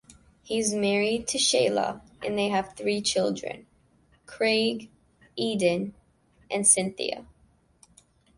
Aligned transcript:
He 0.41 0.57
is 0.57 0.73
married 0.73 1.27
to 1.27 1.37
Shelagh 1.37 2.01
and 2.23 2.35
they 2.35 2.47
have 2.49 2.73
three 2.75 3.01
children: 3.03 3.67
Craig, 4.25 4.89
Eden 5.35 5.93
and 6.49 6.65
Cynthia. 6.65 7.27